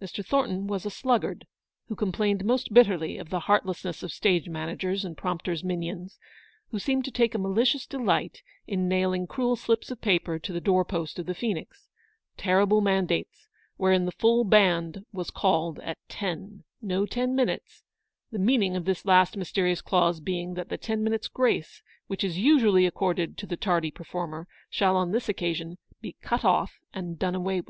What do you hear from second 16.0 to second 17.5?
ten;" no ten